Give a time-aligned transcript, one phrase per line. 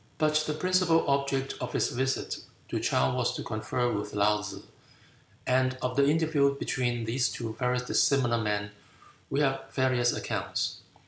[0.17, 4.63] But the principal object of his visit to Chow was to confer with Laou tsze;
[5.45, 8.71] and of the interview between these two very dissimilar men
[9.29, 10.77] we have various accounts.